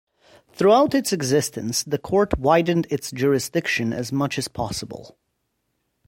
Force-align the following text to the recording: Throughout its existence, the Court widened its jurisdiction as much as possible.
Throughout 0.53 0.95
its 0.95 1.13
existence, 1.13 1.83
the 1.83 1.99
Court 1.99 2.35
widened 2.39 2.87
its 2.89 3.11
jurisdiction 3.11 3.93
as 3.93 4.11
much 4.11 4.39
as 4.39 4.47
possible. 4.47 5.15